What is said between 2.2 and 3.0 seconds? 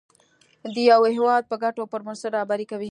رهبري کوي.